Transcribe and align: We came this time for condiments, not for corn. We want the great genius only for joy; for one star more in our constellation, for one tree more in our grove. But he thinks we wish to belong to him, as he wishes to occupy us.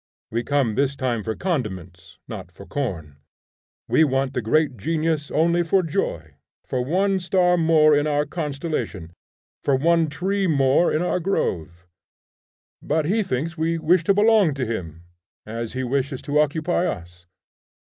We 0.31 0.43
came 0.43 0.73
this 0.73 0.95
time 0.95 1.21
for 1.21 1.35
condiments, 1.35 2.17
not 2.27 2.51
for 2.51 2.65
corn. 2.65 3.17
We 3.87 4.03
want 4.03 4.33
the 4.33 4.41
great 4.41 4.75
genius 4.75 5.29
only 5.29 5.61
for 5.61 5.83
joy; 5.83 6.37
for 6.65 6.83
one 6.83 7.19
star 7.19 7.55
more 7.55 7.95
in 7.95 8.07
our 8.07 8.25
constellation, 8.25 9.13
for 9.61 9.75
one 9.75 10.09
tree 10.09 10.47
more 10.47 10.91
in 10.91 11.03
our 11.03 11.19
grove. 11.19 11.85
But 12.81 13.05
he 13.05 13.21
thinks 13.21 13.59
we 13.59 13.77
wish 13.77 14.03
to 14.05 14.13
belong 14.15 14.55
to 14.55 14.65
him, 14.65 15.03
as 15.45 15.73
he 15.73 15.83
wishes 15.83 16.23
to 16.23 16.39
occupy 16.39 16.87
us. 16.87 17.27